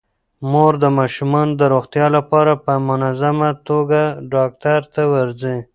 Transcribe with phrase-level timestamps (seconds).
[0.51, 4.01] مور د ماشومانو د روغتیا لپاره په منظمه توګه
[4.33, 5.57] ډاکټر ته ورځي.